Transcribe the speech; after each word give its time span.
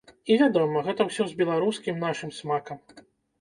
І, 0.31 0.35
вядома, 0.41 0.81
гэта 0.87 1.07
ўсё 1.09 1.25
з 1.33 1.37
беларускім 1.41 2.01
нашым 2.07 2.33
смакам. 2.39 2.83